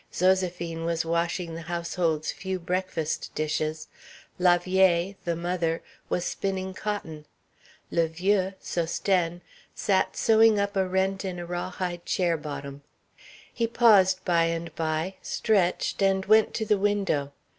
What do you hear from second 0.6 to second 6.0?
was washing the household's few breakfast dishes. La vieille the mother